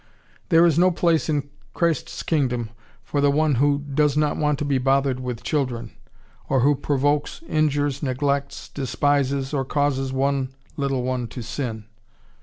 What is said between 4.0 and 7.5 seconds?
not want to be bothered with children" or who provokes,